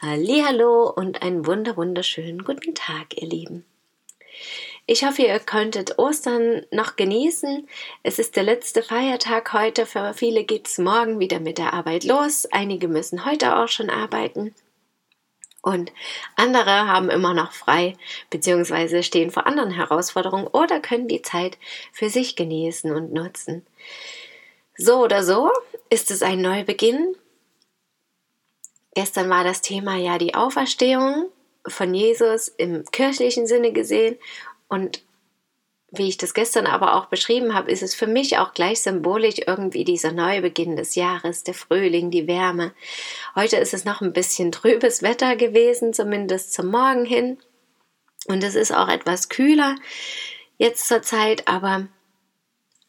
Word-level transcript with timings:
Hallo 0.00 0.92
und 0.94 1.22
einen 1.22 1.44
wunder 1.44 1.76
wunderschönen 1.76 2.44
guten 2.44 2.72
Tag, 2.76 3.20
ihr 3.20 3.28
Lieben. 3.28 3.64
Ich 4.86 5.04
hoffe, 5.04 5.22
ihr 5.22 5.40
könntet 5.40 5.98
Ostern 5.98 6.64
noch 6.70 6.94
genießen. 6.94 7.68
Es 8.04 8.20
ist 8.20 8.36
der 8.36 8.44
letzte 8.44 8.84
Feiertag 8.84 9.52
heute. 9.52 9.86
Für 9.86 10.14
viele 10.14 10.44
geht 10.44 10.68
es 10.68 10.78
morgen 10.78 11.18
wieder 11.18 11.40
mit 11.40 11.58
der 11.58 11.72
Arbeit 11.72 12.04
los. 12.04 12.46
Einige 12.46 12.86
müssen 12.86 13.26
heute 13.26 13.56
auch 13.56 13.66
schon 13.66 13.90
arbeiten. 13.90 14.54
Und 15.62 15.90
andere 16.36 16.86
haben 16.86 17.10
immer 17.10 17.34
noch 17.34 17.50
frei, 17.50 17.96
beziehungsweise 18.30 19.02
stehen 19.02 19.32
vor 19.32 19.48
anderen 19.48 19.72
Herausforderungen 19.72 20.46
oder 20.46 20.78
können 20.78 21.08
die 21.08 21.22
Zeit 21.22 21.58
für 21.92 22.08
sich 22.08 22.36
genießen 22.36 22.92
und 22.92 23.12
nutzen. 23.12 23.66
So 24.76 25.02
oder 25.02 25.24
so 25.24 25.50
ist 25.90 26.12
es 26.12 26.22
ein 26.22 26.40
Neubeginn 26.40 27.16
Gestern 28.94 29.30
war 29.30 29.44
das 29.44 29.60
Thema 29.60 29.96
ja 29.96 30.18
die 30.18 30.34
Auferstehung 30.34 31.30
von 31.66 31.94
Jesus 31.94 32.48
im 32.48 32.84
kirchlichen 32.90 33.46
Sinne 33.46 33.72
gesehen 33.72 34.16
und 34.68 35.02
wie 35.90 36.08
ich 36.08 36.18
das 36.18 36.34
gestern 36.34 36.66
aber 36.66 36.96
auch 36.96 37.06
beschrieben 37.06 37.54
habe, 37.54 37.70
ist 37.70 37.82
es 37.82 37.94
für 37.94 38.06
mich 38.06 38.36
auch 38.36 38.52
gleich 38.52 38.82
symbolisch 38.82 39.36
irgendwie 39.46 39.84
dieser 39.84 40.12
Neubeginn 40.12 40.76
des 40.76 40.94
Jahres, 40.94 41.44
der 41.44 41.54
Frühling, 41.54 42.10
die 42.10 42.26
Wärme. 42.26 42.74
Heute 43.34 43.56
ist 43.56 43.72
es 43.72 43.86
noch 43.86 44.02
ein 44.02 44.12
bisschen 44.12 44.52
trübes 44.52 45.02
Wetter 45.02 45.34
gewesen, 45.36 45.94
zumindest 45.94 46.52
zum 46.52 46.66
Morgen 46.66 47.06
hin. 47.06 47.38
Und 48.26 48.44
es 48.44 48.54
ist 48.54 48.72
auch 48.72 48.88
etwas 48.88 49.30
kühler 49.30 49.76
jetzt 50.58 50.88
zur 50.88 51.00
Zeit, 51.00 51.48
aber 51.48 51.88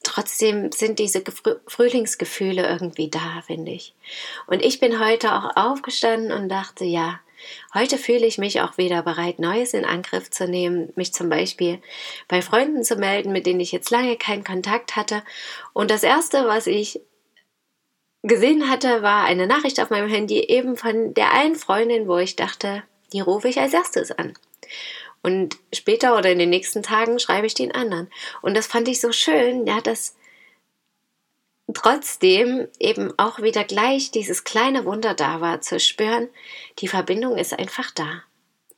trotzdem 0.03 0.71
sind 0.71 0.99
diese 0.99 1.23
Frühlingsgefühle 1.67 2.67
irgendwie 2.67 3.09
da, 3.09 3.43
finde 3.45 3.71
ich. 3.71 3.93
Und 4.47 4.63
ich 4.63 4.79
bin 4.79 4.99
heute 4.99 5.33
auch 5.33 5.55
aufgestanden 5.55 6.31
und 6.31 6.49
dachte, 6.49 6.85
ja, 6.85 7.19
heute 7.73 7.97
fühle 7.97 8.25
ich 8.25 8.37
mich 8.37 8.61
auch 8.61 8.77
wieder 8.77 9.01
bereit, 9.03 9.39
Neues 9.39 9.73
in 9.73 9.85
Angriff 9.85 10.29
zu 10.29 10.47
nehmen, 10.47 10.91
mich 10.95 11.13
zum 11.13 11.29
Beispiel 11.29 11.81
bei 12.27 12.41
Freunden 12.41 12.83
zu 12.83 12.95
melden, 12.95 13.31
mit 13.31 13.45
denen 13.45 13.59
ich 13.59 13.71
jetzt 13.71 13.91
lange 13.91 14.17
keinen 14.17 14.43
Kontakt 14.43 14.95
hatte. 14.95 15.23
Und 15.73 15.91
das 15.91 16.03
Erste, 16.03 16.45
was 16.45 16.67
ich 16.67 17.01
gesehen 18.23 18.69
hatte, 18.69 19.01
war 19.01 19.25
eine 19.25 19.47
Nachricht 19.47 19.79
auf 19.79 19.89
meinem 19.89 20.09
Handy 20.09 20.39
eben 20.39 20.75
von 20.75 21.13
der 21.13 21.33
einen 21.33 21.55
Freundin, 21.55 22.07
wo 22.07 22.17
ich 22.17 22.35
dachte, 22.35 22.83
die 23.13 23.21
rufe 23.21 23.47
ich 23.47 23.59
als 23.59 23.73
erstes 23.73 24.11
an. 24.11 24.33
Und 25.21 25.57
später 25.73 26.17
oder 26.17 26.31
in 26.31 26.39
den 26.39 26.49
nächsten 26.49 26.83
Tagen 26.83 27.19
schreibe 27.19 27.47
ich 27.47 27.53
den 27.53 27.73
anderen. 27.73 28.09
Und 28.41 28.55
das 28.55 28.67
fand 28.67 28.87
ich 28.87 29.01
so 29.01 29.11
schön, 29.11 29.67
ja, 29.67 29.81
dass 29.81 30.15
trotzdem 31.73 32.67
eben 32.79 33.13
auch 33.17 33.39
wieder 33.39 33.63
gleich 33.63 34.11
dieses 34.11 34.43
kleine 34.43 34.85
Wunder 34.85 35.13
da 35.13 35.41
war, 35.41 35.61
zu 35.61 35.79
spüren, 35.79 36.29
die 36.79 36.87
Verbindung 36.87 37.37
ist 37.37 37.57
einfach 37.57 37.91
da. 37.91 38.23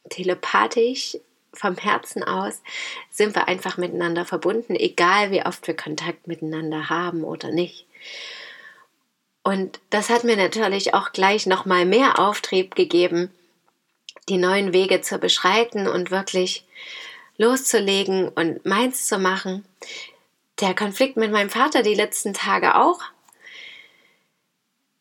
Telepathisch 0.10 1.18
vom 1.54 1.78
Herzen 1.78 2.24
aus 2.24 2.62
sind 3.10 3.36
wir 3.36 3.48
einfach 3.48 3.78
miteinander 3.78 4.26
verbunden, 4.26 4.76
egal 4.76 5.32
wie 5.32 5.46
oft 5.46 5.68
wir 5.68 5.76
Kontakt 5.76 6.28
miteinander 6.28 6.90
haben 6.90 7.24
oder 7.24 7.52
nicht. 7.52 7.86
Und 9.44 9.80
das 9.90 10.10
hat 10.10 10.24
mir 10.24 10.38
natürlich 10.38 10.94
auch 10.94 11.12
gleich 11.12 11.46
nochmal 11.46 11.86
mehr 11.86 12.20
Auftrieb 12.20 12.76
gegeben, 12.76 13.32
die 14.30 14.38
neuen 14.38 14.74
Wege 14.74 15.02
zu 15.02 15.18
beschreiten 15.18 15.88
und 15.88 16.12
wirklich 16.12 16.66
loszulegen 17.38 18.30
und 18.30 18.66
meins 18.66 19.08
zu 19.08 19.18
machen. 19.18 19.66
Der 20.60 20.76
Konflikt 20.76 21.18
mit 21.18 21.32
meinem 21.32 21.50
Vater 21.50 21.82
die 21.82 21.96
letzten 21.96 22.34
Tage 22.34 22.76
auch. 22.76 23.00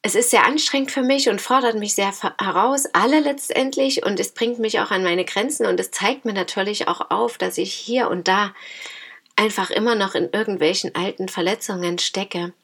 Es 0.03 0.14
ist 0.14 0.31
sehr 0.31 0.47
anstrengend 0.47 0.91
für 0.91 1.03
mich 1.03 1.28
und 1.28 1.42
fordert 1.42 1.76
mich 1.76 1.94
sehr 1.94 2.12
heraus, 2.41 2.86
alle 2.94 3.20
letztendlich, 3.20 4.04
und 4.06 4.19
es 4.19 4.32
bringt 4.32 4.58
mich 4.58 4.81
auch 4.81 4.91
an 4.91 5.04
meine 5.04 5.26
Grenzen 5.26 5.66
und 5.66 5.78
es 5.78 5.91
zeigt 5.91 6.25
mir 6.25 6.32
natürlich 6.32 6.88
auch 6.88 7.10
auf, 7.10 7.37
dass 7.37 7.58
ich 7.58 7.75
hier 7.75 8.08
und 8.08 8.26
da 8.26 8.54
einfach 9.37 9.70
immer 9.70 9.94
noch 9.94 10.14
in 10.14 10.31
irgendwelchen 10.32 10.94
alten 10.94 11.28
Verletzungen 11.28 11.98
stecke 11.98 12.54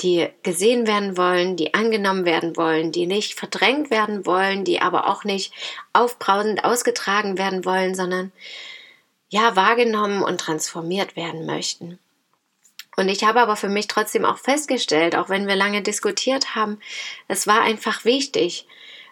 die 0.00 0.28
gesehen 0.42 0.86
werden 0.86 1.16
wollen, 1.16 1.56
die 1.56 1.74
angenommen 1.74 2.24
werden 2.24 2.56
wollen, 2.56 2.90
die 2.90 3.06
nicht 3.06 3.34
verdrängt 3.34 3.90
werden 3.90 4.26
wollen, 4.26 4.64
die 4.64 4.80
aber 4.80 5.08
auch 5.08 5.24
nicht 5.24 5.52
aufbrausend 5.92 6.64
ausgetragen 6.64 7.38
werden 7.38 7.64
wollen, 7.64 7.94
sondern 7.94 8.32
ja 9.28 9.56
wahrgenommen 9.56 10.22
und 10.22 10.40
transformiert 10.40 11.16
werden 11.16 11.46
möchten. 11.46 11.98
Und 12.96 13.08
ich 13.08 13.24
habe 13.24 13.40
aber 13.40 13.56
für 13.56 13.68
mich 13.68 13.88
trotzdem 13.88 14.24
auch 14.24 14.38
festgestellt, 14.38 15.16
auch 15.16 15.28
wenn 15.28 15.46
wir 15.46 15.56
lange 15.56 15.82
diskutiert 15.82 16.54
haben, 16.54 16.80
es 17.28 17.46
war 17.46 17.62
einfach 17.62 18.04
wichtig 18.04 18.66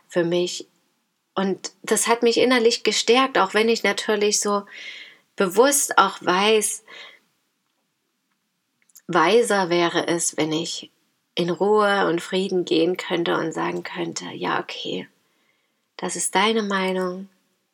für 0.08 0.24
mich. 0.24 0.68
Und 1.34 1.72
das 1.82 2.06
hat 2.06 2.22
mich 2.22 2.36
innerlich 2.36 2.84
gestärkt, 2.84 3.38
auch 3.38 3.54
wenn 3.54 3.68
ich 3.68 3.82
natürlich 3.82 4.40
so 4.40 4.64
bewusst 5.34 5.98
auch 5.98 6.18
weiß, 6.20 6.84
weiser 9.14 9.70
wäre 9.70 10.06
es, 10.08 10.36
wenn 10.36 10.52
ich 10.52 10.90
in 11.34 11.50
Ruhe 11.50 12.06
und 12.08 12.20
Frieden 12.20 12.64
gehen 12.64 12.96
könnte 12.96 13.36
und 13.36 13.52
sagen 13.52 13.82
könnte, 13.82 14.26
ja, 14.32 14.60
okay, 14.60 15.08
das 15.96 16.16
ist 16.16 16.34
deine 16.34 16.62
Meinung, 16.62 17.28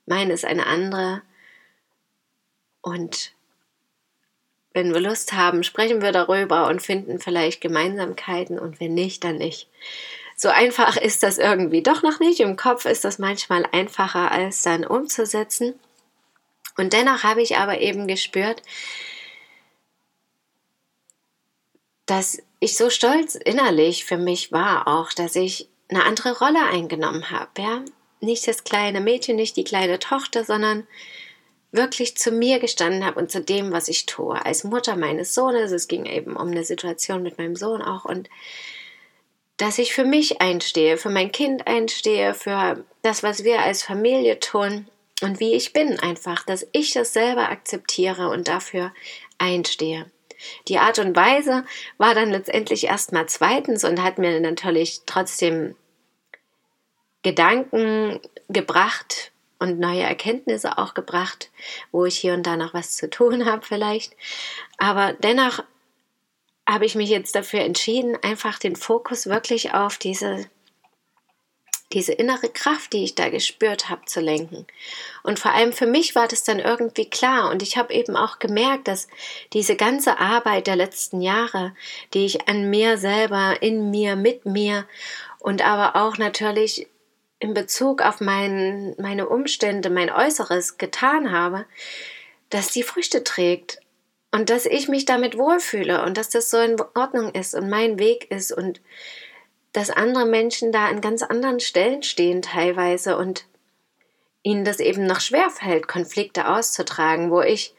meine 0.07 0.33
ist 0.33 0.45
eine 0.45 0.67
andere 0.67 1.23
und 2.81 3.33
wenn 4.73 4.93
wir 4.93 5.01
Lust 5.01 5.33
haben, 5.33 5.65
sprechen 5.65 6.03
wir 6.03 6.13
darüber 6.13 6.69
und 6.69 6.81
finden 6.81 7.19
vielleicht 7.19 7.61
Gemeinsamkeiten 7.61 8.59
und 8.59 8.81
wenn 8.81 8.95
nicht, 8.95 9.25
dann 9.25 9.37
nicht. 9.37 9.69
So 10.37 10.51
einfach 10.51 10.97
ist 10.97 11.25
das 11.25 11.39
irgendwie 11.39 11.83
doch 11.83 12.03
noch 12.03 12.21
nicht. 12.21 12.39
Im 12.39 12.57
Kopf 12.57 12.85
ist 12.85 13.05
das 13.05 13.19
manchmal 13.19 13.67
einfacher 13.73 14.31
als 14.31 14.63
dann 14.63 14.87
umzusetzen. 14.87 15.75
Und 16.77 16.93
dennoch 16.93 17.25
habe 17.25 17.43
ich 17.43 17.57
aber 17.57 17.81
eben 17.81 18.07
gespürt, 18.07 18.63
dass 22.09 22.43
ich 22.59 22.77
so 22.77 22.91
stolz 22.91 23.35
innerlich 23.35 24.05
für 24.05 24.17
mich 24.17 24.51
war 24.51 24.89
auch, 24.89 25.13
dass 25.13 25.37
ich 25.37 25.69
eine 25.89 26.05
andere 26.05 26.37
Rolle 26.39 26.65
eingenommen 26.65 27.31
habe, 27.31 27.51
ja. 27.61 27.85
Nicht 28.21 28.49
das 28.49 28.65
kleine 28.65 29.01
Mädchen, 29.01 29.37
nicht 29.37 29.57
die 29.57 29.63
kleine 29.63 30.01
Tochter, 30.01 30.43
sondern 30.43 30.89
wirklich 31.71 32.17
zu 32.17 32.33
mir 32.33 32.59
gestanden 32.59 33.05
habe 33.05 33.21
und 33.21 33.31
zu 33.31 33.41
dem, 33.41 33.71
was 33.71 33.87
ich 33.89 34.07
tue. 34.07 34.45
Als 34.45 34.65
Mutter 34.65 34.97
meines 34.97 35.35
Sohnes, 35.35 35.71
es 35.71 35.87
ging 35.87 36.05
eben 36.07 36.35
um 36.35 36.49
eine 36.49 36.65
Situation 36.65 37.23
mit 37.23 37.39
meinem 37.39 37.55
Sohn 37.55 37.83
auch 37.83 38.05
und 38.05 38.29
dass 39.59 39.79
ich 39.79 39.93
für 39.93 40.05
mich 40.05 40.41
einstehe, 40.41 40.97
für 40.97 41.11
mein 41.11 41.31
Kind 41.31 41.67
einstehe, 41.67 42.33
für 42.33 42.85
das, 43.03 43.23
was 43.23 43.45
wir 43.45 43.61
als 43.61 43.83
Familie 43.83 44.41
tun 44.41 44.89
und 45.21 45.41
wie 45.41 45.55
ich 45.55 45.73
bin 45.73 45.99
einfach, 46.01 46.45
dass 46.45 46.67
ich 46.73 46.93
das 46.93 47.13
selber 47.13 47.51
akzeptiere 47.51 48.31
und 48.31 48.49
dafür 48.49 48.93
einstehe. 49.37 50.11
Die 50.69 50.79
Art 50.79 50.99
und 50.99 51.17
Weise 51.17 51.65
war 51.97 52.15
dann 52.15 52.31
letztendlich 52.31 52.85
erstmal 52.85 53.27
zweitens 53.27 53.85
und 53.85 54.03
hat 54.03 54.19
mir 54.19 54.41
natürlich 54.41 55.03
trotzdem 55.07 55.75
Gedanken 57.23 58.21
gebracht 58.49 59.33
und 59.59 59.81
neue 59.81 60.03
Erkenntnisse 60.03 60.79
auch 60.79 60.95
gebracht, 60.95 61.51
wo 61.91 62.05
ich 62.05 62.17
hier 62.17 62.35
und 62.35 62.47
da 62.47 62.57
noch 62.57 62.75
was 62.75 62.97
zu 62.97 63.11
tun 63.11 63.45
habe 63.45 63.67
vielleicht. 63.67 64.15
Aber 64.79 65.13
dennoch 65.15 65.65
habe 66.69 66.85
ich 66.85 66.95
mich 66.95 67.11
jetzt 67.11 67.35
dafür 67.35 67.61
entschieden, 67.61 68.17
einfach 68.23 68.59
den 68.59 68.77
Fokus 68.77 69.27
wirklich 69.27 69.75
auf 69.75 69.99
diese 69.99 70.49
diese 71.93 72.13
innere 72.13 72.51
Kraft, 72.51 72.93
die 72.93 73.05
ich 73.05 73.15
da 73.15 73.31
gespürt 73.31 73.89
habe, 73.89 74.05
zu 74.05 74.21
lenken. 74.21 74.67
Und 75.23 75.39
vor 75.39 75.53
allem 75.53 75.73
für 75.73 75.87
mich 75.87 76.15
war 76.15 76.29
das 76.29 76.45
dann 76.45 76.59
irgendwie 76.59 77.09
klar. 77.09 77.51
Und 77.51 77.63
ich 77.63 77.79
habe 77.79 77.95
eben 77.95 78.15
auch 78.15 78.39
gemerkt, 78.39 78.89
dass 78.89 79.09
diese 79.55 79.75
ganze 79.75 80.19
Arbeit 80.19 80.67
der 80.67 80.77
letzten 80.77 81.23
Jahre, 81.23 81.75
die 82.13 82.27
ich 82.27 82.49
an 82.49 82.69
mir 82.69 82.99
selber, 82.99 83.63
in 83.63 83.91
mir, 83.91 84.17
mit 84.17 84.45
mir 84.45 84.87
und 85.39 85.65
aber 85.65 85.97
auch 85.97 86.19
natürlich 86.19 86.89
in 87.41 87.55
Bezug 87.55 88.03
auf 88.03 88.21
mein, 88.21 88.95
meine 88.99 89.29
Umstände, 89.29 89.91
mein 89.91 90.11
Äußeres 90.11 90.77
getan 90.77 91.33
habe, 91.33 91.65
dass 92.51 92.73
die 92.73 92.83
Früchte 92.83 93.25
trägt 93.25 93.81
und 94.31 94.51
dass 94.51 94.67
ich 94.67 94.89
mich 94.89 95.05
damit 95.05 95.39
wohlfühle 95.39 96.03
und 96.05 96.19
dass 96.19 96.29
das 96.29 96.51
so 96.51 96.59
in 96.59 96.77
Ordnung 96.95 97.33
ist 97.33 97.55
und 97.55 97.71
mein 97.71 97.99
Weg 97.99 98.31
ist 98.31 98.53
und 98.53 98.81
dass 99.73 99.91
andere 99.91 100.27
Menschen 100.27 100.73
da 100.73 100.87
an 100.87 101.01
ganz 101.01 101.23
anderen 101.23 101.61
Stellen 101.61 102.03
stehen 102.03 102.43
teilweise 102.43 103.17
und 103.17 103.47
ihnen 104.43 104.65
das 104.65 104.81
eben 104.81 105.07
noch 105.07 105.21
schwerfällt, 105.21 105.89
Konflikte 105.89 106.49
auszutragen, 106.49 107.31
wo 107.31 107.41
ich 107.43 107.75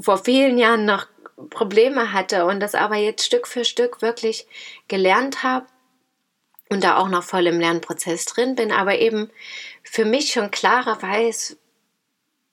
vor 0.00 0.18
vielen 0.18 0.58
Jahren 0.58 0.84
noch 0.84 1.06
Probleme 1.50 2.12
hatte 2.12 2.46
und 2.46 2.60
das 2.60 2.74
aber 2.74 2.96
jetzt 2.96 3.24
Stück 3.24 3.46
für 3.46 3.64
Stück 3.64 4.02
wirklich 4.02 4.46
gelernt 4.88 5.42
habe 5.42 5.66
und 6.68 6.82
da 6.84 6.96
auch 6.96 7.08
noch 7.08 7.22
voll 7.22 7.46
im 7.46 7.60
Lernprozess 7.60 8.24
drin 8.24 8.54
bin, 8.54 8.72
aber 8.72 8.98
eben 8.98 9.30
für 9.82 10.04
mich 10.04 10.32
schon 10.32 10.50
klarer 10.50 11.00
weiß, 11.00 11.56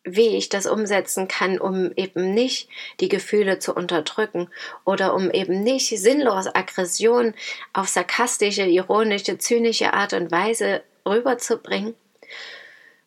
wie 0.05 0.37
ich 0.37 0.49
das 0.49 0.67
umsetzen 0.67 1.27
kann, 1.27 1.59
um 1.59 1.91
eben 1.95 2.33
nicht 2.33 2.69
die 2.99 3.09
Gefühle 3.09 3.57
zu 3.59 3.73
unterdrücken 3.73 4.49
oder 4.85 5.15
um 5.15 5.31
eben 5.31 5.63
nicht 5.63 5.89
sinnlos 5.89 6.47
Aggression 6.47 7.33
auf 7.73 7.87
sarkastische, 7.87 8.63
ironische, 8.63 9.39
zynische 9.39 9.93
Art 9.93 10.13
und 10.13 10.31
Weise 10.31 10.83
rüberzubringen, 11.05 11.95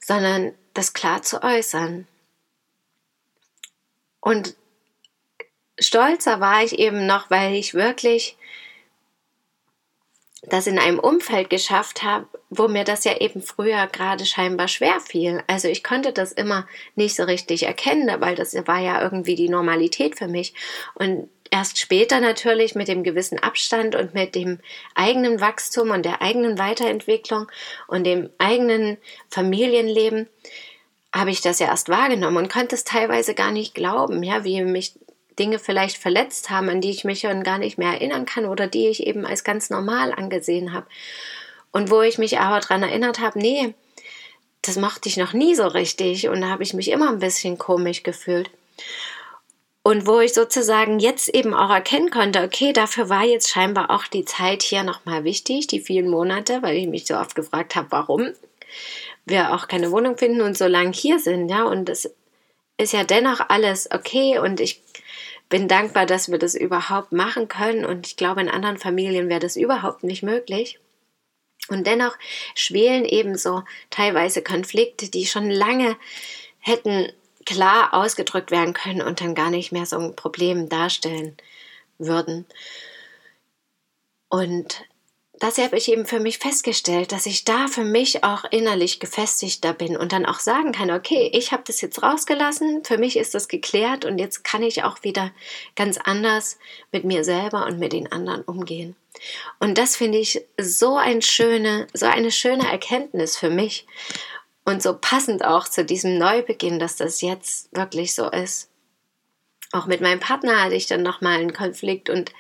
sondern 0.01 0.53
das 0.75 0.93
klar 0.93 1.23
zu 1.23 1.43
äußern. 1.43 2.07
Und 4.21 4.57
stolzer 5.79 6.41
war 6.41 6.65
ich 6.65 6.81
eben 6.81 7.07
noch, 7.07 7.31
weil 7.31 7.55
ich 7.55 7.75
wirklich 7.75 8.37
das 10.43 10.67
in 10.67 10.79
einem 10.79 10.99
Umfeld 10.99 11.51
geschafft 11.51 12.03
habe, 12.03 12.27
wo 12.49 12.69
mir 12.69 12.85
das 12.85 13.05
ja 13.05 13.19
eben 13.19 13.43
früher 13.43 13.87
gerade 13.89 14.25
scheinbar 14.25 14.69
schwer 14.69 15.01
fiel. 15.01 15.43
Also 15.47 15.69
ich 15.69 15.83
konnte 15.83 16.13
das 16.13 16.33
immer 16.33 16.67
nicht 16.95 17.17
so 17.17 17.25
richtig 17.25 17.65
erkennen, 17.65 18.21
weil 18.21 18.37
das 18.37 18.55
war 18.67 18.79
ja 18.79 19.03
irgendwie 19.03 19.35
die 19.35 19.49
Normalität 19.49 20.17
für 20.17 20.29
mich. 20.29 20.55
Und 20.95 21.29
erst 21.51 21.79
später 21.79 22.21
natürlich 22.21 22.75
mit 22.75 22.89
dem 22.89 23.03
gewissen 23.03 23.39
Abstand 23.39 23.97
und 23.97 24.15
mit 24.15 24.35
dem 24.35 24.61
eigenen 24.95 25.41
Wachstum 25.41 25.91
und 25.91 26.05
der 26.05 26.23
eigenen 26.23 26.59
Weiterentwicklung 26.59 27.51
und 27.89 28.05
dem 28.05 28.31
eigenen 28.39 28.99
Familienleben 29.31 30.29
habe 31.13 31.31
ich 31.31 31.41
das 31.41 31.59
ja 31.59 31.69
erst 31.69 31.89
wahrgenommen 31.89 32.37
und 32.37 32.53
konnte 32.53 32.75
es 32.75 32.85
teilweise 32.85 33.35
gar 33.35 33.51
nicht 33.51 33.75
glauben, 33.75 34.23
ja, 34.23 34.45
wie 34.45 34.63
mich 34.63 34.93
Dinge 35.39 35.59
vielleicht 35.59 35.97
verletzt 35.97 36.51
haben, 36.51 36.69
an 36.69 36.81
die 36.81 36.91
ich 36.91 37.05
mich 37.05 37.23
dann 37.23 37.43
gar 37.43 37.59
nicht 37.59 37.79
mehr 37.79 37.93
erinnern 37.93 38.27
kann 38.27 38.47
oder 38.47 38.67
die 38.67 38.89
ich 38.89 39.07
eben 39.07 39.25
als 39.25 39.45
ganz 39.45 39.71
normal 39.71 40.13
angesehen 40.13 40.73
habe. 40.73 40.87
Und 41.71 41.91
wo 41.91 42.03
ich 42.03 42.19
mich 42.19 42.39
aber 42.39 42.61
daran 42.61 42.83
erinnert 42.83 43.21
habe, 43.21 43.39
nee, 43.39 43.75
das 44.63 44.77
mochte 44.77 45.09
ich 45.09 45.17
noch 45.17 45.33
nie 45.33 45.55
so 45.55 45.67
richtig 45.67 46.29
und 46.29 46.41
da 46.41 46.49
habe 46.49 46.63
ich 46.63 46.75
mich 46.75 46.91
immer 46.91 47.11
ein 47.11 47.21
bisschen 47.21 47.59
komisch 47.59 48.03
gefühlt. 48.03 48.51
Und 49.83 50.07
wo 50.07 50.21
ich 50.21 50.35
sozusagen 50.35 50.99
jetzt 50.99 51.31
eben 51.31 51.55
auch 51.55 51.71
erkennen 51.71 52.11
konnte, 52.11 52.43
okay, 52.43 52.73
dafür 52.73 53.09
war 53.09 53.25
jetzt 53.25 53.49
scheinbar 53.49 53.91
auch 53.91 54.07
die 54.07 54.25
Zeit 54.25 54.63
hier 54.63 54.83
nochmal 54.83 55.25
wichtig, 55.25 55.67
die 55.67 55.81
vielen 55.81 56.11
Monate, 56.11 56.61
weil 56.63 56.77
ich 56.77 56.87
mich 56.87 57.07
so 57.07 57.17
oft 57.17 57.35
gefragt 57.35 57.75
habe, 57.75 57.87
warum 57.91 58.33
wir 59.25 59.55
auch 59.55 59.69
keine 59.69 59.91
Wohnung 59.91 60.19
finden 60.19 60.43
und 60.43 60.59
so 60.59 60.67
lange 60.67 60.93
hier 60.93 61.19
sind, 61.19 61.49
ja, 61.49 61.65
und 61.65 61.89
es 61.89 62.11
ist 62.79 62.93
ja 62.93 63.05
dennoch 63.05 63.41
alles 63.49 63.91
okay 63.91 64.39
und 64.39 64.61
ich 64.61 64.83
bin 65.49 65.69
dankbar, 65.69 66.07
dass 66.07 66.31
wir 66.31 66.39
das 66.39 66.55
überhaupt 66.55 67.13
machen 67.13 67.49
können 67.49 67.85
und 67.85 68.07
ich 68.07 68.17
glaube, 68.17 68.41
in 68.41 68.49
anderen 68.49 68.79
Familien 68.79 69.29
wäre 69.29 69.41
das 69.41 69.57
überhaupt 69.57 70.05
nicht 70.05 70.23
möglich. 70.23 70.79
Und 71.69 71.87
dennoch 71.87 72.17
schwelen 72.55 73.05
ebenso 73.05 73.63
teilweise 73.91 74.43
Konflikte, 74.43 75.11
die 75.11 75.27
schon 75.27 75.51
lange 75.51 75.97
hätten 76.61 77.13
klar 77.45 77.95
ausgedrückt 77.95 78.51
werden 78.51 78.75
können 78.75 79.03
und 79.03 79.21
dann 79.21 79.35
gar 79.35 79.51
nicht 79.51 79.73
mehr 79.73 79.87
so 79.87 79.99
ein 79.99 80.17
Problem 80.17 80.69
darstellen 80.69 81.37
würden. 81.99 82.47
Und 84.29 84.85
das 85.41 85.59
habe 85.59 85.77
ich 85.77 85.91
eben 85.91 86.05
für 86.05 86.19
mich 86.19 86.39
festgestellt, 86.39 87.13
dass 87.13 87.27
ich 87.27 87.45
da 87.45 87.69
für 87.69 87.85
mich 87.85 88.25
auch 88.25 88.45
innerlich 88.51 88.99
gefestigter 88.99 89.73
bin 89.73 89.97
und 89.97 90.13
dann 90.13 90.27
auch 90.27 90.41
sagen 90.41 90.73
kann, 90.73 90.91
okay, 90.91 91.31
ich 91.33 91.53
habe 91.53 91.63
das 91.67 91.81
jetzt 91.81 92.03
rausgelassen, 92.03 92.85
für 92.85 92.99
mich 92.99 93.17
ist 93.17 93.35
das 93.35 93.47
geklärt 93.47 94.05
und 94.05 94.19
jetzt 94.19 94.43
kann 94.43 94.63
ich 94.63 94.83
auch 94.83 95.05
wieder 95.05 95.31
ganz 95.77 95.97
anders 95.99 96.59
mit 96.91 97.05
mir 97.05 97.23
selber 97.23 97.67
und 97.67 97.79
mit 97.79 97.93
den 97.93 98.11
anderen 98.11 98.43
umgehen. 98.43 98.97
Und 99.61 99.79
das 99.79 99.97
finde 99.97 100.19
ich 100.19 100.45
so 100.61 100.97
ein 100.97 101.23
schöne, 101.23 101.87
so 101.93 102.07
eine 102.07 102.33
schöne 102.33 102.69
Erkenntnis 102.69 103.37
für 103.37 103.51
mich 103.51 103.87
und 104.65 104.83
so 104.83 104.97
passend 104.99 105.45
auch 105.45 105.69
zu 105.69 105.85
diesem 105.85 106.19
Neubeginn, 106.19 106.79
dass 106.79 106.97
das 106.97 107.21
jetzt 107.21 107.75
wirklich 107.77 108.15
so 108.15 108.29
ist. 108.29 108.71
Auch 109.71 109.87
mit 109.87 110.01
meinem 110.01 110.21
Partner 110.21 110.65
hatte 110.65 110.75
ich 110.75 110.87
dann 110.87 111.03
noch 111.03 111.21
mal 111.21 111.39
einen 111.39 111.53
Konflikt 111.53 112.11
und 112.11 112.33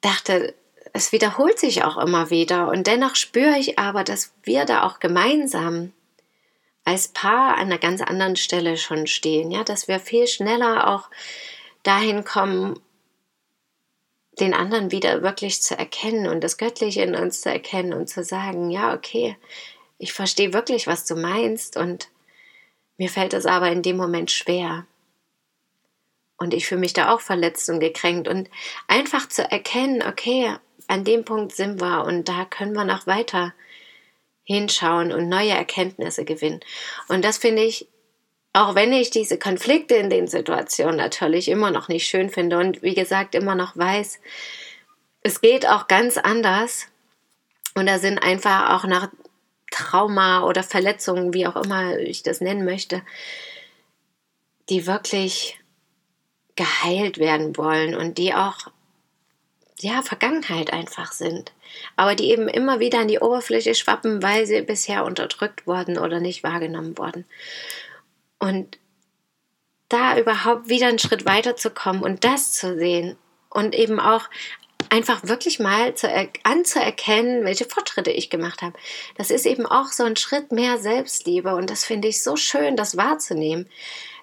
dachte, 0.00 0.54
es 0.94 1.10
wiederholt 1.10 1.58
sich 1.58 1.82
auch 1.82 1.98
immer 1.98 2.30
wieder 2.30 2.68
und 2.68 2.86
dennoch 2.86 3.16
spüre 3.16 3.58
ich 3.58 3.80
aber, 3.80 4.04
dass 4.04 4.32
wir 4.44 4.64
da 4.64 4.84
auch 4.84 5.00
gemeinsam 5.00 5.92
als 6.84 7.08
Paar 7.08 7.56
an 7.56 7.66
einer 7.66 7.78
ganz 7.78 8.00
anderen 8.00 8.36
Stelle 8.36 8.76
schon 8.76 9.08
stehen, 9.08 9.50
ja, 9.50 9.64
dass 9.64 9.88
wir 9.88 9.98
viel 9.98 10.28
schneller 10.28 10.88
auch 10.88 11.10
dahin 11.82 12.24
kommen, 12.24 12.78
den 14.38 14.54
anderen 14.54 14.92
wieder 14.92 15.22
wirklich 15.22 15.62
zu 15.62 15.76
erkennen 15.76 16.28
und 16.28 16.44
das 16.44 16.58
Göttliche 16.58 17.02
in 17.02 17.16
uns 17.16 17.40
zu 17.40 17.50
erkennen 17.50 17.92
und 17.92 18.08
zu 18.08 18.22
sagen, 18.22 18.70
ja, 18.70 18.94
okay, 18.94 19.36
ich 19.98 20.12
verstehe 20.12 20.52
wirklich, 20.52 20.86
was 20.86 21.06
du 21.06 21.16
meinst 21.16 21.76
und 21.76 22.08
mir 22.98 23.08
fällt 23.08 23.34
es 23.34 23.46
aber 23.46 23.68
in 23.72 23.82
dem 23.82 23.96
Moment 23.96 24.30
schwer. 24.30 24.86
Und 26.36 26.54
ich 26.54 26.66
fühle 26.66 26.80
mich 26.80 26.92
da 26.92 27.12
auch 27.12 27.20
verletzt 27.20 27.68
und 27.68 27.80
gekränkt 27.80 28.28
und 28.28 28.48
einfach 28.86 29.28
zu 29.28 29.50
erkennen, 29.50 30.02
okay, 30.06 30.56
an 30.88 31.04
dem 31.04 31.24
Punkt 31.24 31.54
sind 31.54 31.80
wir 31.80 32.04
und 32.04 32.28
da 32.28 32.44
können 32.44 32.72
wir 32.72 32.84
noch 32.84 33.06
weiter 33.06 33.54
hinschauen 34.44 35.12
und 35.12 35.28
neue 35.28 35.52
Erkenntnisse 35.52 36.24
gewinnen. 36.24 36.60
Und 37.08 37.24
das 37.24 37.38
finde 37.38 37.62
ich, 37.62 37.88
auch 38.52 38.74
wenn 38.74 38.92
ich 38.92 39.10
diese 39.10 39.38
Konflikte 39.38 39.94
in 39.94 40.10
den 40.10 40.28
Situationen 40.28 40.96
natürlich 40.96 41.48
immer 41.48 41.70
noch 41.70 41.88
nicht 41.88 42.06
schön 42.06 42.30
finde 42.30 42.58
und 42.58 42.82
wie 42.82 42.94
gesagt 42.94 43.34
immer 43.34 43.54
noch 43.54 43.76
weiß, 43.76 44.20
es 45.22 45.40
geht 45.40 45.66
auch 45.66 45.88
ganz 45.88 46.18
anders 46.18 46.86
und 47.74 47.86
da 47.86 47.98
sind 47.98 48.18
einfach 48.18 48.70
auch 48.74 48.84
nach 48.84 49.08
Trauma 49.70 50.44
oder 50.44 50.62
Verletzungen, 50.62 51.34
wie 51.34 51.46
auch 51.46 51.56
immer 51.56 51.98
ich 51.98 52.22
das 52.22 52.40
nennen 52.40 52.64
möchte, 52.64 53.02
die 54.68 54.86
wirklich 54.86 55.58
geheilt 56.54 57.18
werden 57.18 57.56
wollen 57.56 57.96
und 57.96 58.18
die 58.18 58.34
auch 58.34 58.70
ja, 59.80 60.02
Vergangenheit 60.02 60.72
einfach 60.72 61.12
sind, 61.12 61.52
aber 61.96 62.14
die 62.14 62.30
eben 62.30 62.48
immer 62.48 62.80
wieder 62.80 63.00
an 63.00 63.08
die 63.08 63.18
Oberfläche 63.18 63.74
schwappen, 63.74 64.22
weil 64.22 64.46
sie 64.46 64.62
bisher 64.62 65.04
unterdrückt 65.04 65.66
wurden 65.66 65.98
oder 65.98 66.20
nicht 66.20 66.44
wahrgenommen 66.44 66.96
wurden. 66.96 67.24
Und 68.38 68.78
da 69.88 70.18
überhaupt 70.18 70.68
wieder 70.68 70.88
einen 70.88 70.98
Schritt 70.98 71.24
weiter 71.24 71.56
zu 71.56 71.70
kommen 71.70 72.02
und 72.02 72.24
das 72.24 72.52
zu 72.52 72.76
sehen 72.78 73.16
und 73.50 73.74
eben 73.74 74.00
auch 74.00 74.28
einfach 74.90 75.24
wirklich 75.24 75.58
mal 75.58 75.94
zu 75.94 76.08
anzuerkennen, 76.44 77.44
welche 77.44 77.64
Fortschritte 77.64 78.10
ich 78.10 78.30
gemacht 78.30 78.62
habe. 78.62 78.78
Das 79.16 79.30
ist 79.30 79.46
eben 79.46 79.66
auch 79.66 79.88
so 79.88 80.04
ein 80.04 80.16
Schritt 80.16 80.52
mehr 80.52 80.78
Selbstliebe 80.78 81.54
und 81.54 81.70
das 81.70 81.84
finde 81.84 82.08
ich 82.08 82.22
so 82.22 82.36
schön, 82.36 82.76
das 82.76 82.96
wahrzunehmen, 82.96 83.68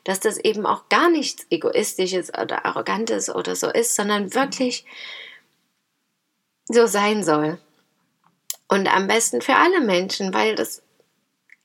dass 0.03 0.19
das 0.19 0.37
eben 0.37 0.65
auch 0.65 0.87
gar 0.89 1.09
nichts 1.09 1.45
egoistisches 1.49 2.29
oder 2.29 2.65
arrogantes 2.65 3.33
oder 3.33 3.55
so 3.55 3.69
ist, 3.69 3.95
sondern 3.95 4.33
wirklich 4.33 4.85
so 6.65 6.87
sein 6.87 7.23
soll. 7.23 7.59
Und 8.67 8.93
am 8.93 9.07
besten 9.07 9.41
für 9.41 9.55
alle 9.55 9.81
Menschen, 9.81 10.33
weil 10.33 10.55
das 10.55 10.81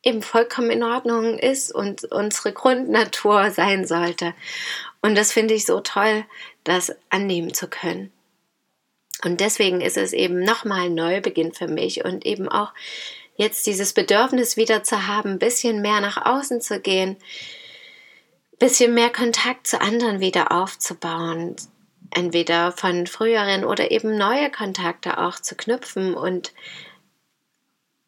eben 0.02 0.22
vollkommen 0.22 0.70
in 0.70 0.82
Ordnung 0.82 1.38
ist 1.38 1.74
und 1.74 2.04
unsere 2.04 2.52
Grundnatur 2.52 3.50
sein 3.50 3.86
sollte. 3.86 4.34
Und 5.02 5.16
das 5.16 5.32
finde 5.32 5.54
ich 5.54 5.66
so 5.66 5.80
toll, 5.80 6.24
das 6.64 6.94
annehmen 7.10 7.54
zu 7.54 7.68
können. 7.68 8.12
Und 9.24 9.40
deswegen 9.40 9.80
ist 9.80 9.96
es 9.96 10.12
eben 10.12 10.40
nochmal 10.40 10.86
ein 10.86 10.94
Neubeginn 10.94 11.52
für 11.52 11.68
mich 11.68 12.04
und 12.04 12.26
eben 12.26 12.48
auch 12.48 12.72
jetzt 13.36 13.66
dieses 13.66 13.92
Bedürfnis 13.92 14.56
wieder 14.56 14.82
zu 14.82 15.06
haben, 15.06 15.32
ein 15.32 15.38
bisschen 15.38 15.80
mehr 15.80 16.00
nach 16.00 16.24
außen 16.24 16.60
zu 16.60 16.80
gehen, 16.80 17.16
ein 18.52 18.58
bisschen 18.58 18.94
mehr 18.94 19.10
Kontakt 19.10 19.66
zu 19.66 19.80
anderen 19.80 20.20
wieder 20.20 20.52
aufzubauen, 20.52 21.56
entweder 22.10 22.72
von 22.72 23.06
früheren 23.06 23.64
oder 23.64 23.90
eben 23.90 24.16
neue 24.16 24.50
Kontakte 24.50 25.18
auch 25.18 25.40
zu 25.40 25.56
knüpfen 25.56 26.14
und 26.14 26.52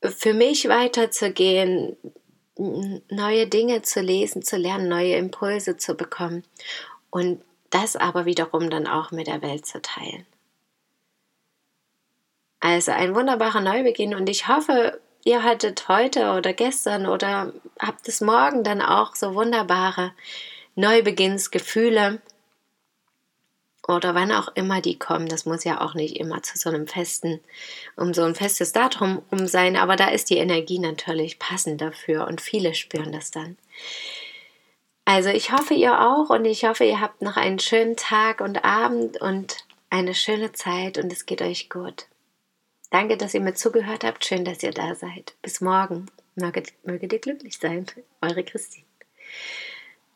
für 0.02 0.34
mich 0.34 0.68
weiterzugehen, 0.68 1.96
neue 2.56 3.46
Dinge 3.46 3.82
zu 3.82 4.00
lesen, 4.00 4.42
zu 4.42 4.56
lernen, 4.56 4.88
neue 4.88 5.14
Impulse 5.14 5.76
zu 5.76 5.94
bekommen 5.94 6.44
und 7.10 7.42
das 7.70 7.96
aber 7.96 8.24
wiederum 8.24 8.70
dann 8.70 8.86
auch 8.86 9.10
mit 9.10 9.26
der 9.26 9.42
Welt 9.42 9.66
zu 9.66 9.80
teilen. 9.80 10.26
Also 12.60 12.92
ein 12.92 13.14
wunderbarer 13.14 13.60
Neubeginn 13.60 14.14
und 14.14 14.28
ich 14.28 14.48
hoffe, 14.48 15.00
ihr 15.24 15.44
hattet 15.44 15.88
heute 15.88 16.32
oder 16.32 16.52
gestern 16.52 17.06
oder 17.06 17.52
habt 17.78 18.08
es 18.08 18.20
morgen 18.20 18.64
dann 18.64 18.82
auch 18.82 19.14
so 19.14 19.34
wunderbare 19.34 20.12
Neubeginnsgefühle 20.74 22.20
oder 23.88 24.14
wann 24.14 24.30
auch 24.30 24.48
immer 24.54 24.80
die 24.80 24.98
kommen. 24.98 25.28
Das 25.28 25.46
muss 25.46 25.64
ja 25.64 25.80
auch 25.80 25.94
nicht 25.94 26.16
immer 26.18 26.42
zu 26.42 26.56
so 26.58 26.68
einem 26.68 26.86
festen, 26.86 27.40
um 27.96 28.14
so 28.14 28.22
ein 28.22 28.34
festes 28.34 28.72
Datum 28.72 29.22
um 29.30 29.46
sein, 29.48 29.76
aber 29.76 29.96
da 29.96 30.08
ist 30.08 30.30
die 30.30 30.36
Energie 30.36 30.78
natürlich 30.78 31.38
passend 31.38 31.80
dafür 31.80 32.28
und 32.28 32.40
viele 32.40 32.74
spüren 32.74 33.10
das 33.10 33.30
dann. 33.30 33.56
Also 35.06 35.30
ich 35.30 35.52
hoffe 35.52 35.72
ihr 35.72 36.00
auch 36.02 36.28
und 36.28 36.44
ich 36.44 36.64
hoffe 36.64 36.84
ihr 36.84 37.00
habt 37.00 37.22
noch 37.22 37.38
einen 37.38 37.58
schönen 37.58 37.96
Tag 37.96 38.42
und 38.42 38.62
Abend 38.62 39.18
und 39.20 39.64
eine 39.88 40.14
schöne 40.14 40.52
Zeit 40.52 40.98
und 40.98 41.10
es 41.10 41.24
geht 41.24 41.40
euch 41.40 41.70
gut. 41.70 42.06
Danke, 42.90 43.16
dass 43.16 43.32
ihr 43.32 43.40
mir 43.40 43.54
zugehört 43.54 44.04
habt. 44.04 44.24
Schön, 44.24 44.44
dass 44.44 44.62
ihr 44.62 44.72
da 44.72 44.94
seid. 44.94 45.34
Bis 45.40 45.62
morgen. 45.62 46.06
Möget, 46.34 46.72
möget 46.84 47.12
ihr 47.12 47.18
glücklich 47.18 47.58
sein. 47.58 47.86
Eure 48.20 48.44
Christine. 48.44 48.86